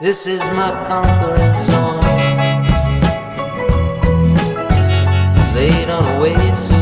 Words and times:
This 0.00 0.26
is 0.26 0.40
my 0.52 0.70
conquering 0.88 1.56
song. 1.66 2.00
Laid 5.54 5.90
on 5.90 6.18
waves 6.22 6.79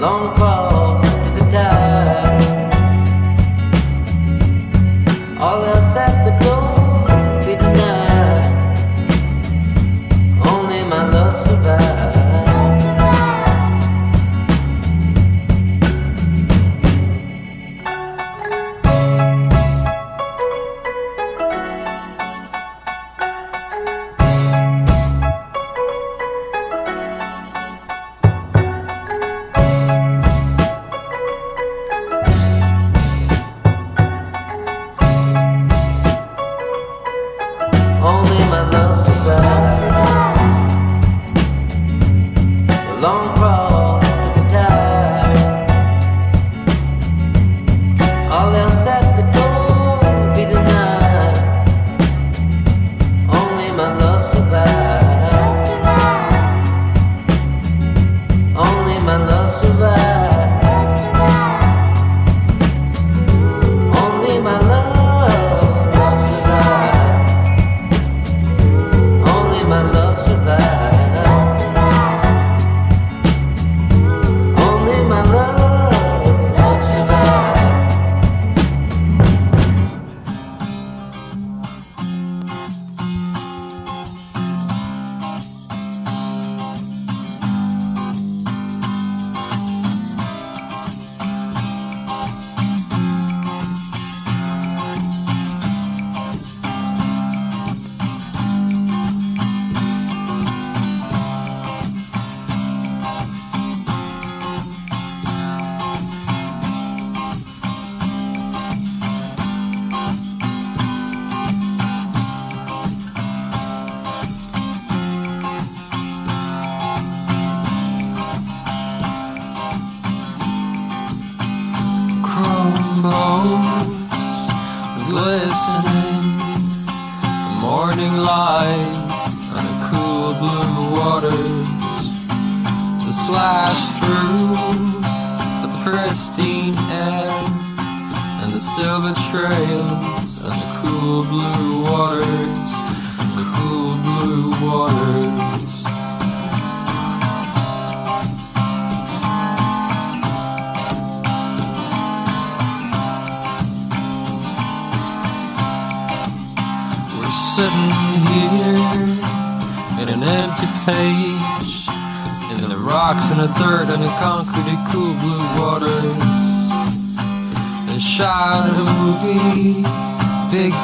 long 0.00 0.34
crawl 0.34 0.69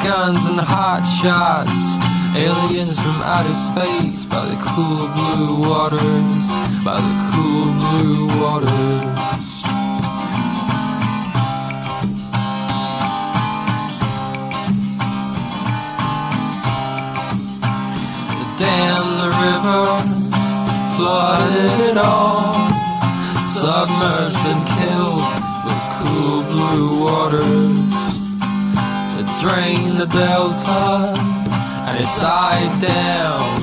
guns 0.03 0.45
and 0.45 0.59
hot 0.59 1.03
shots. 1.21 1.97
Aliens 2.35 2.97
from 2.99 3.21
outer 3.23 3.53
space 3.53 4.25
by 4.25 4.45
the 4.45 4.57
cool 4.61 5.07
blue 5.15 5.69
waters, 5.69 6.45
by 6.85 6.99
the 7.01 7.15
cool 7.31 7.65
blue 7.81 8.27
waters. 8.41 9.47
Damn 18.57 19.07
the 19.21 19.29
river, 19.45 19.85
flooded 20.95 21.89
it 21.89 21.97
all, 21.97 22.53
submerged 23.55 24.45
and 24.51 24.61
killed 24.77 25.27
the 25.65 25.75
cool 25.97 26.43
blue 26.43 27.03
waters 27.03 27.86
drained 29.39 29.97
the 29.97 30.07
delta 30.07 31.13
and 31.87 31.97
it 31.99 32.09
died 32.19 32.81
down, 32.81 33.59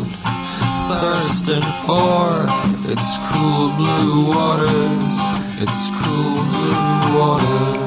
thirsting 1.00 1.62
for 1.84 2.46
its 2.90 3.18
cool 3.32 3.68
blue 3.76 4.28
waters, 4.28 5.18
its 5.60 5.90
cool 6.00 6.42
blue 6.52 7.18
waters. 7.18 7.83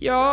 That 0.00 0.29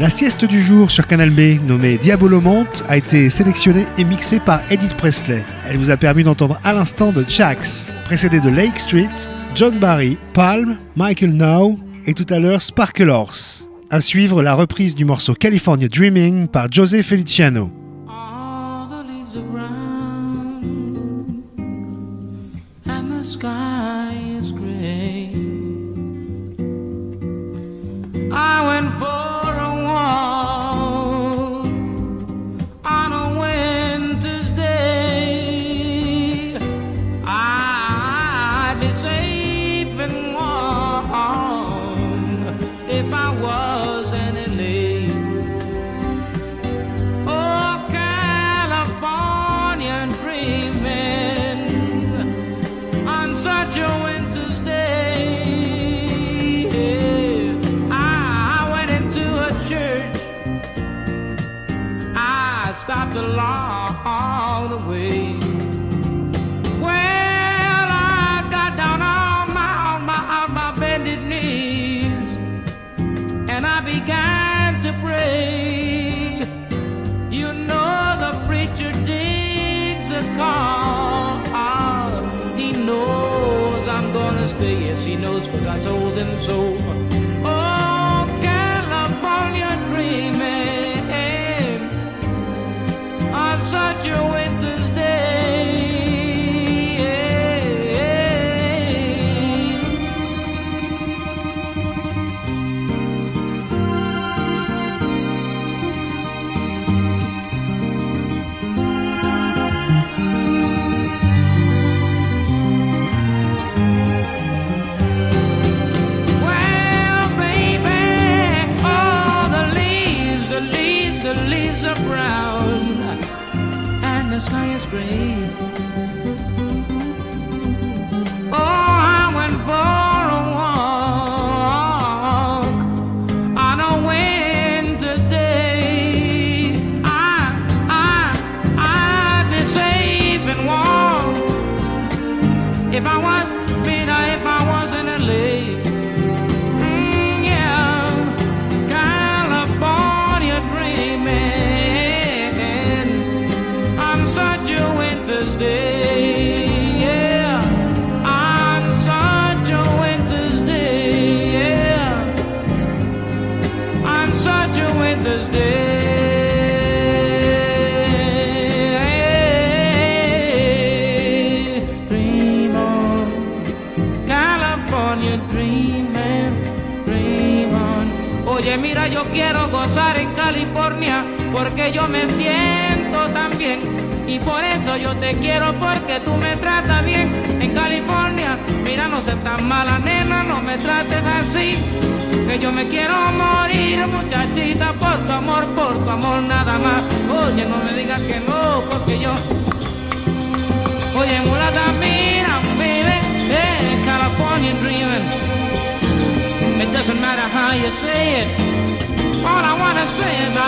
La 0.00 0.08
sieste 0.08 0.46
du 0.46 0.62
jour 0.62 0.90
sur 0.90 1.06
Canal 1.06 1.28
B, 1.28 1.62
nommée 1.62 1.98
Diabolomante, 1.98 2.84
a 2.88 2.96
été 2.96 3.28
sélectionnée 3.28 3.84
et 3.98 4.04
mixée 4.04 4.40
par 4.40 4.60
Edith 4.72 4.96
Presley. 4.96 5.44
Elle 5.68 5.76
vous 5.76 5.90
a 5.90 5.98
permis 5.98 6.24
d'entendre 6.24 6.58
à 6.64 6.72
l'instant 6.72 7.12
de 7.12 7.22
Jax, 7.28 7.92
précédé 8.06 8.40
de 8.40 8.48
Lake 8.48 8.78
Street, 8.78 9.10
John 9.54 9.78
Barry, 9.78 10.16
Palm, 10.32 10.78
Michael 10.96 11.34
Now 11.34 11.78
et 12.06 12.14
tout 12.14 12.24
à 12.30 12.38
l'heure 12.38 12.62
Sparkle 12.62 13.10
Horse. 13.10 13.68
À 13.90 14.00
suivre 14.00 14.42
la 14.42 14.54
reprise 14.54 14.94
du 14.94 15.04
morceau 15.04 15.34
California 15.34 15.88
Dreaming 15.88 16.48
par 16.48 16.72
José 16.72 17.02
Feliciano. 17.02 17.70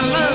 my 0.03 0.09
love. 0.11 0.32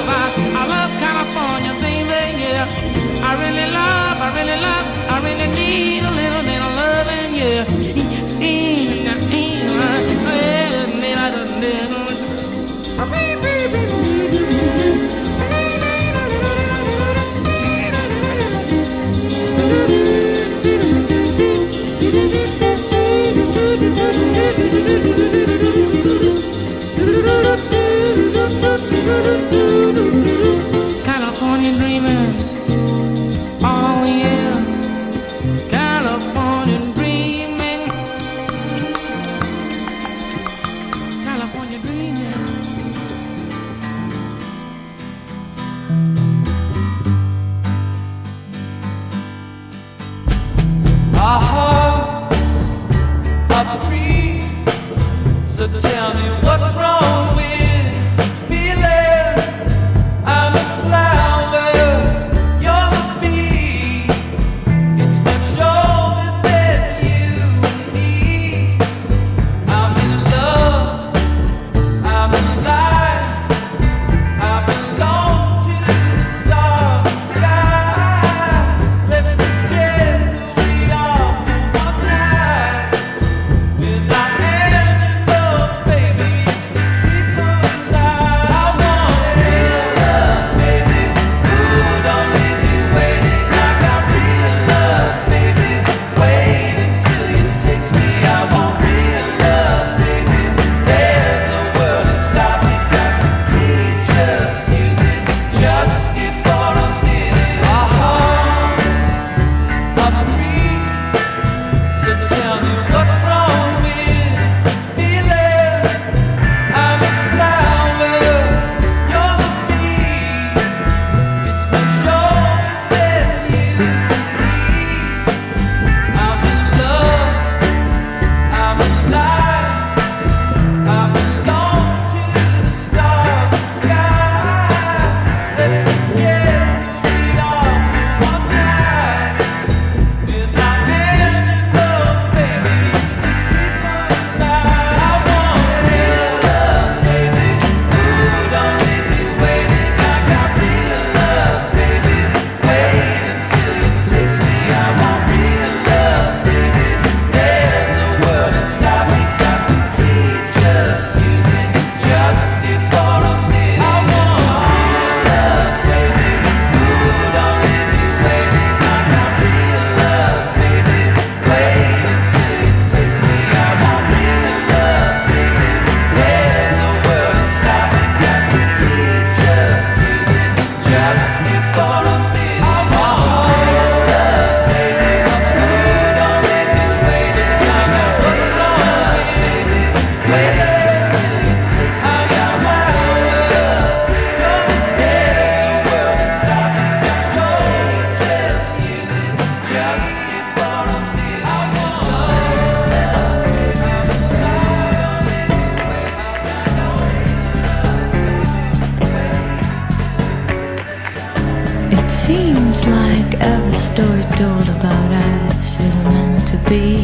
to 216.63 216.69
be. 216.69 216.97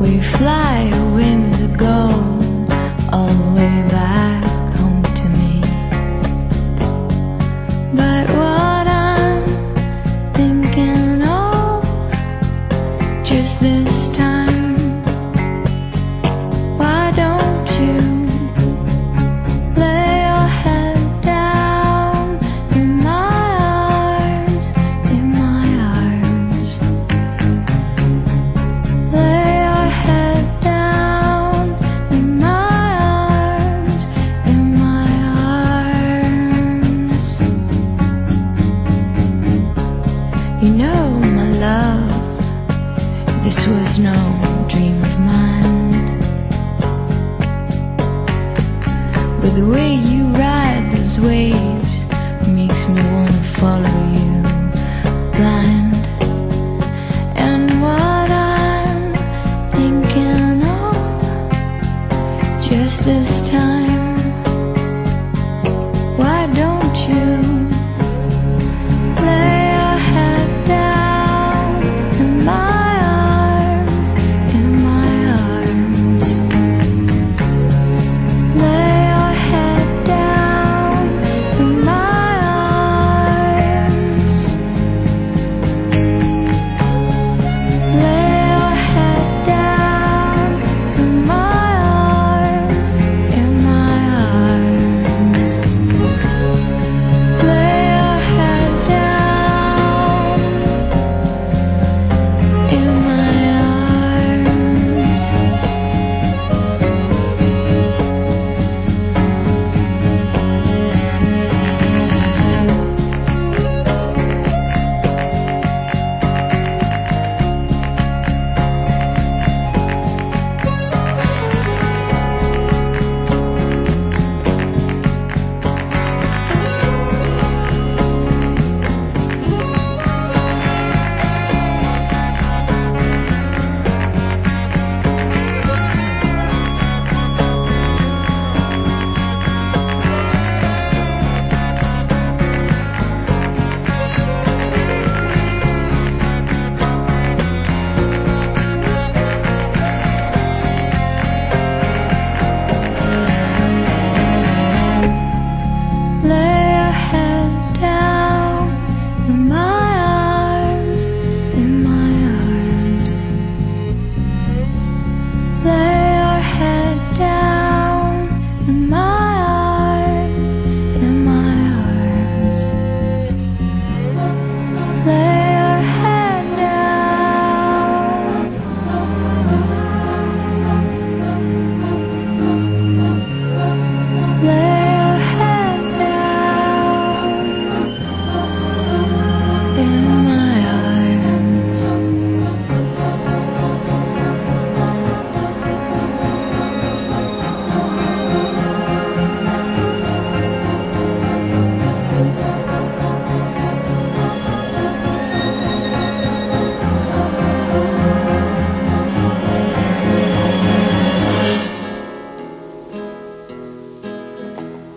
We 0.00 0.20
fly 0.20 0.90
winds 1.14 1.60
ago, 1.60 2.10
all 3.12 3.28
the 3.28 3.50
way 3.54 3.88
back. 3.90 4.03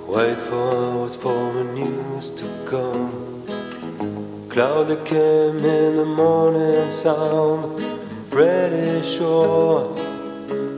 Wait 0.08 0.42
for 0.42 0.56
hours 0.56 1.18
for 1.18 1.52
the 1.52 1.66
news 1.66 2.32
to 2.32 2.46
come. 2.66 3.12
Cloud 4.48 4.88
that 4.88 5.06
came 5.06 5.58
in 5.58 5.98
the 5.98 6.06
morning 6.06 6.90
sound. 6.90 7.84
Pretty 8.32 9.04
sure 9.04 9.94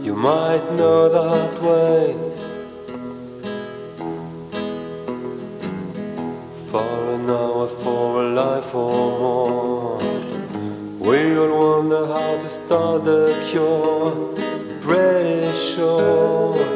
you 0.02 0.16
might 0.16 0.66
know 0.72 1.10
that 1.10 1.62
way. 1.62 2.16
For 6.72 7.14
an 7.14 7.30
hour, 7.30 7.68
for 7.68 8.24
a 8.24 8.30
life 8.32 8.74
or 8.74 9.12
more. 9.20 9.98
We 10.98 11.38
all 11.38 11.82
wonder 11.84 12.08
how 12.08 12.40
to 12.40 12.50
start 12.50 13.06
the 13.06 13.40
cure. 13.48 14.10
Pretty 14.82 15.56
sure 15.56 16.69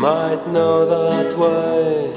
might 0.00 0.46
know 0.46 0.86
that 0.86 1.36
way. 1.36 2.10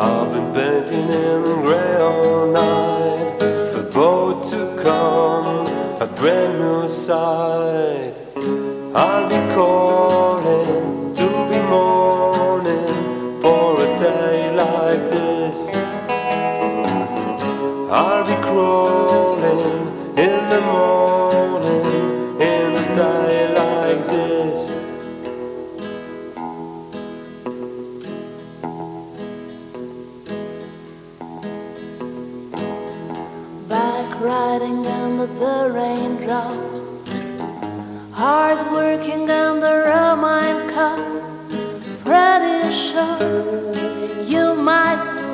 I've 0.00 0.32
been 0.32 0.52
painting 0.52 1.08
in 1.08 1.42
grey 1.62 1.96
all 2.00 2.50
night, 2.50 3.38
the 3.38 3.88
boat 3.94 4.44
to 4.46 4.82
come, 4.82 5.64
a 6.00 6.08
brand 6.16 6.58
new 6.58 6.88
sight. 6.88 8.14
I'll 8.96 9.28
be 9.28 9.54
called. 9.54 10.15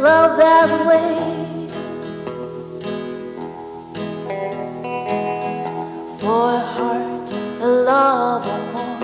love 0.03 0.37
that 0.37 0.69
way. 0.85 1.69
For 6.19 6.55
a 6.55 6.65
heart, 6.75 7.31
a 7.61 7.69
love, 7.91 8.45
or 8.55 8.61
more 8.73 8.99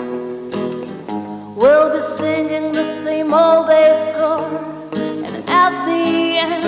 will 1.55 1.95
be 1.95 2.03
singing 2.03 2.73
the 2.73 2.85
same 2.85 3.33
old 3.33 3.69
day 3.69 3.95
score. 3.95 4.51
And 5.27 5.49
at 5.49 5.73
the 5.87 6.39
end, 6.39 6.65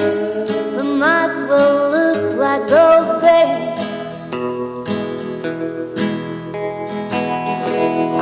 the 0.79 0.85
nights 0.85 1.43
will 1.51 1.91
look 1.97 2.39
like 2.39 2.69
those 2.69 3.11
days. 3.21 3.81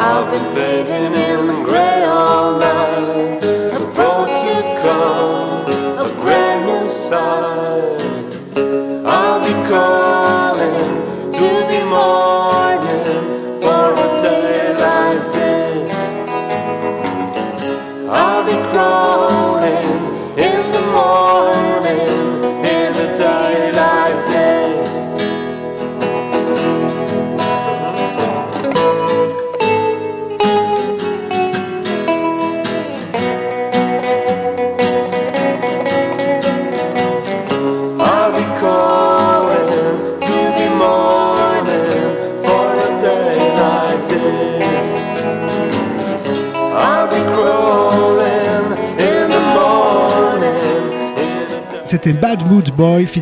I've 0.00 0.26
been 0.32 0.48
waiting 0.54 1.12
in 1.28 1.46
the 1.48 1.57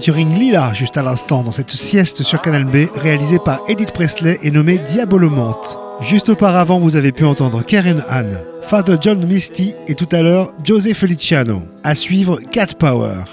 featuring 0.07 0.39
Lila 0.39 0.73
juste 0.73 0.97
à 0.99 1.03
l'instant 1.03 1.43
dans 1.43 1.51
cette 1.51 1.73
sieste 1.73 2.23
sur 2.23 2.41
Canal 2.41 2.65
B 2.65 2.87
réalisée 2.95 3.41
par 3.45 3.59
Edith 3.67 3.91
Presley 3.91 4.39
et 4.45 4.53
nommée 4.53 4.79
Diabolomante. 4.79 5.77
Juste 6.01 6.29
auparavant, 6.29 6.79
vous 6.79 6.95
avez 6.95 7.11
pu 7.11 7.25
entendre 7.25 7.65
Karen 7.65 8.05
Ann, 8.09 8.39
Father 8.63 8.99
John 9.01 9.27
Misty 9.27 9.75
et 9.89 9.97
tout 9.97 10.07
à 10.13 10.23
l'heure 10.23 10.53
José 10.63 10.95
Feliciano. 10.95 11.63
À 11.83 11.97
suivre 11.97 12.39
Cat 12.53 12.69
Power. 12.79 13.25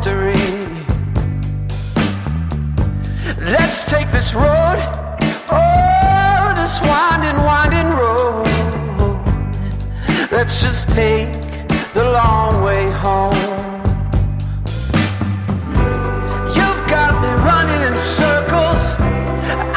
History. 0.00 0.34
Let's 3.38 3.84
take 3.86 4.10
this 4.10 4.34
road, 4.34 4.78
oh, 5.50 6.54
this 6.56 6.80
winding, 6.82 7.36
winding 7.44 7.90
road. 7.90 8.46
Let's 10.30 10.62
just 10.62 10.88
take 10.90 11.32
the 11.92 12.04
long 12.04 12.62
way 12.62 12.90
home. 12.90 13.34
You've 16.56 16.82
got 16.88 17.12
me 17.22 17.30
running 17.48 17.82
in 17.92 17.98
circles. 17.98 18.96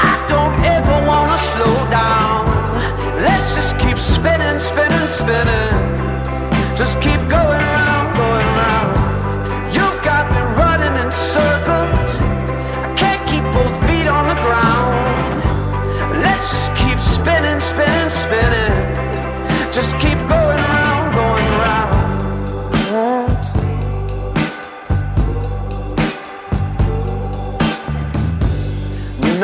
I 0.09 0.13
don't 0.29 0.55
ever 0.63 1.07
wanna 1.07 1.37
slow 1.37 1.75
down. 1.89 2.45
Let's 3.21 3.55
just 3.55 3.77
keep 3.77 3.97
spinning, 3.97 4.59
spinning, 4.59 5.07
spinning. 5.07 5.62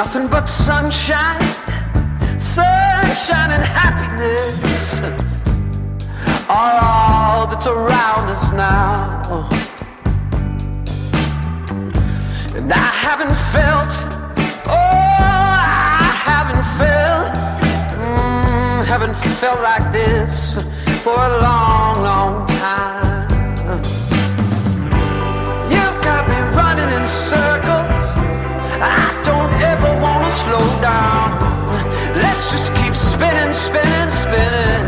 Nothing 0.06 0.30
but 0.30 0.45
sunshine, 0.45 1.41
sunshine 2.39 3.52
and 3.52 3.66
happiness 3.82 5.02
are 6.47 6.80
all 6.82 7.47
that's 7.47 7.68
around 7.68 8.30
us 8.30 8.50
now. 8.54 9.50
And 12.56 12.72
I 12.72 12.89
haven't 13.08 13.36
felt, 13.52 13.91
oh, 14.68 14.72
I 14.72 16.12
haven't 16.32 16.64
felt, 16.80 17.34
mm, 18.00 18.86
haven't 18.86 19.18
felt 19.18 19.60
like 19.62 19.91
this 19.91 20.56
for 21.04 21.14
a 21.14 21.41
long, 21.41 22.04
long 22.04 22.47
time. 22.47 23.28
You've 25.70 26.00
got 26.02 26.26
me 26.30 26.39
running 26.56 26.89
in 27.02 27.06
circles. 27.06 28.16
I 28.82 29.22
don't 29.26 29.54
ever 29.62 29.79
slow 30.30 30.82
down. 30.82 31.40
Let's 32.16 32.52
just 32.52 32.74
keep 32.76 32.96
spinning, 32.96 33.54
spinning, 33.54 34.10
spinning. 34.10 34.86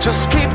Just 0.00 0.30
keep 0.30 0.50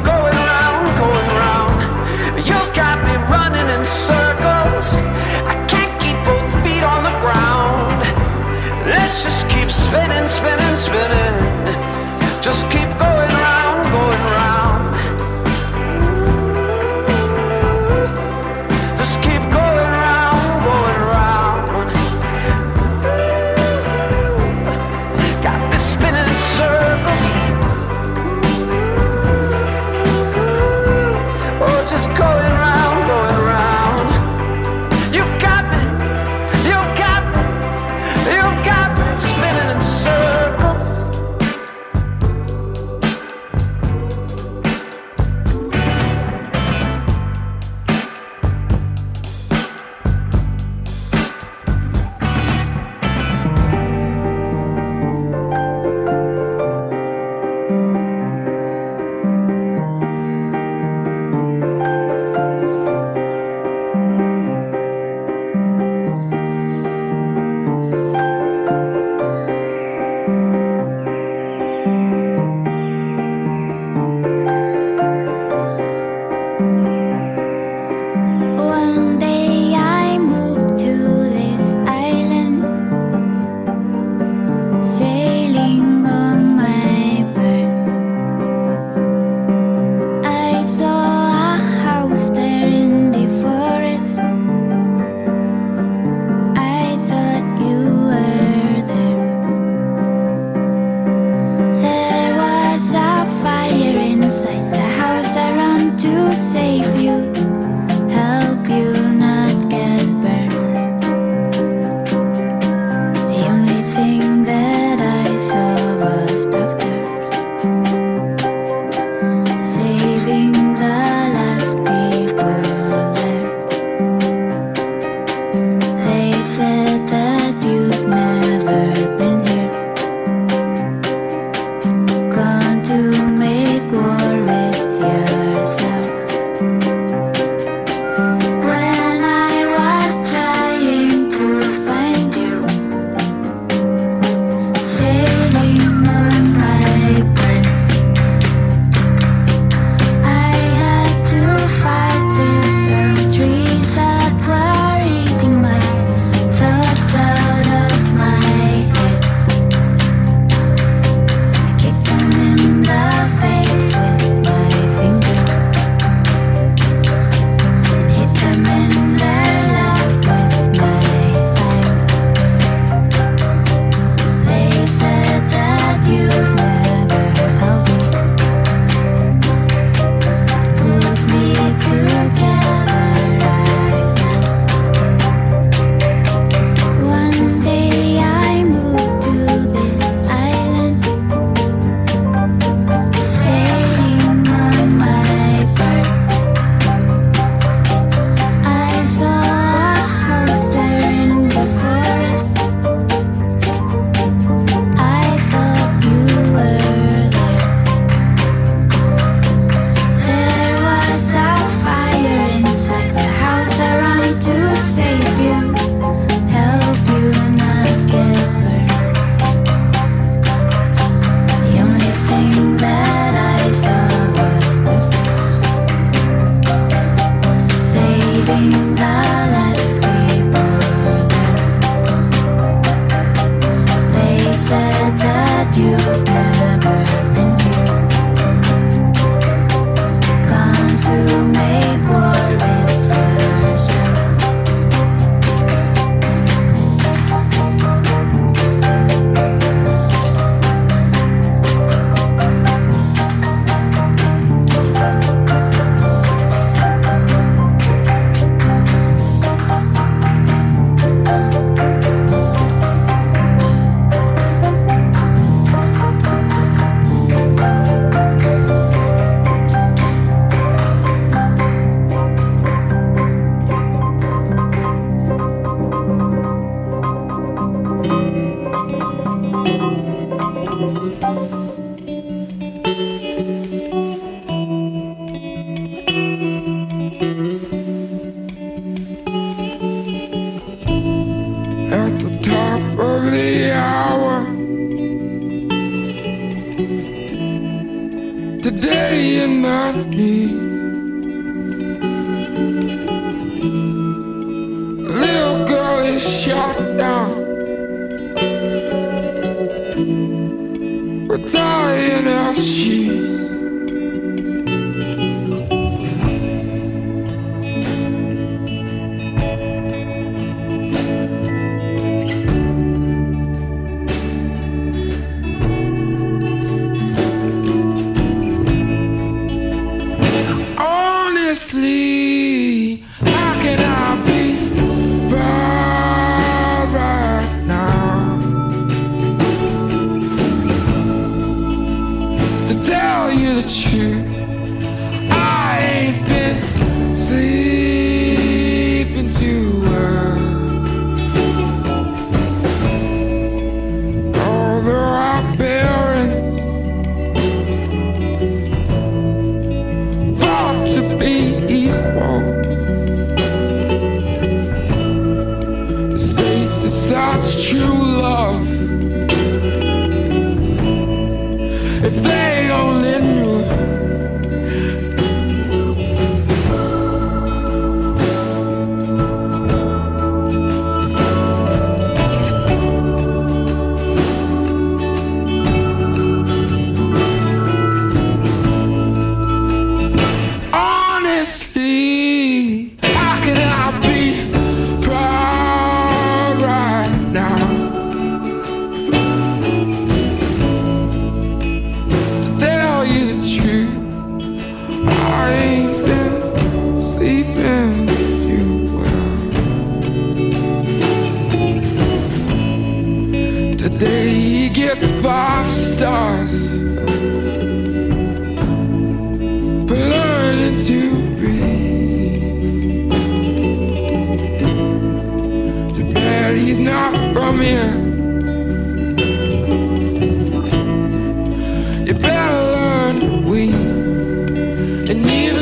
and 435.09 435.21
neither 435.21 435.56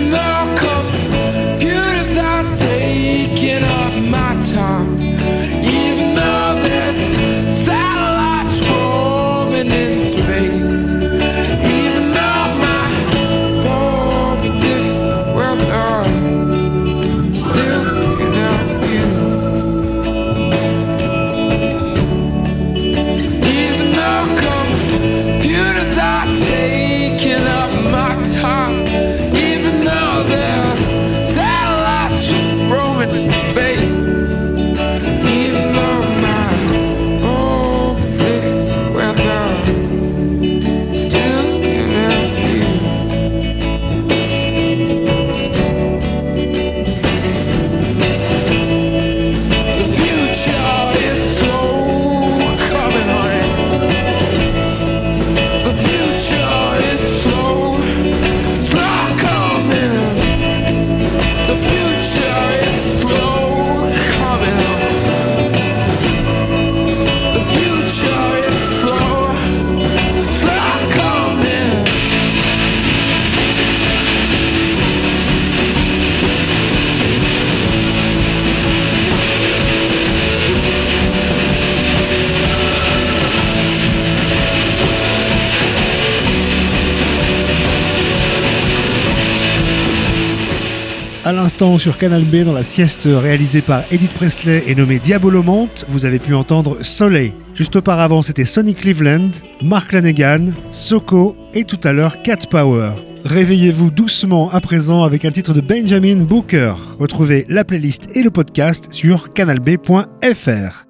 l'instant 91.56 91.78
sur 91.78 91.98
Canal 91.98 92.26
B 92.26 92.44
dans 92.44 92.52
la 92.52 92.66
sieste 92.66 93.08
réalisée 93.10 93.62
par 93.62 93.82
Edith 93.90 94.14
Presley 94.14 94.64
et 94.68 94.76
nommée 94.76 95.00
Diabolomante, 95.00 95.86
vous 95.88 96.06
avez 96.06 96.20
pu 96.20 96.34
entendre 96.34 96.84
Soleil. 96.84 97.34
Juste 97.54 97.78
auparavant, 97.78 98.22
c'était 98.22 98.44
Sonny 98.44 98.76
Cleveland, 98.76 99.30
Mark 99.62 99.94
Lanegan, 99.94 100.52
Soko 100.70 101.38
et 101.54 101.64
tout 101.64 101.80
à 101.86 101.94
l'heure 101.94 102.22
Cat 102.24 102.40
Power. 102.50 102.96
Réveillez-vous 103.24 103.90
doucement 103.90 104.50
à 104.50 104.60
présent 104.60 105.04
avec 105.04 105.24
un 105.24 105.32
titre 105.32 105.54
de 105.54 105.62
Benjamin 105.62 106.24
Booker. 106.24 106.74
Retrouvez 107.00 107.46
la 107.48 107.64
playlist 107.64 108.18
et 108.18 108.22
le 108.22 108.32
podcast 108.32 108.92
sur 108.92 109.32
canalb.fr. 109.32 110.85